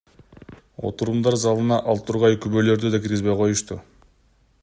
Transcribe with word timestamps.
Отурумдар 0.89 1.37
залына 1.43 1.77
ал 1.93 2.01
тургай 2.09 2.39
күбөлөрдү 2.47 2.93
да 2.95 3.03
киргизбей 3.05 3.39
коюшту! 3.43 3.81